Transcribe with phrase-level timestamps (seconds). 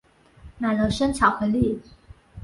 [0.57, 1.79] 买了生巧克力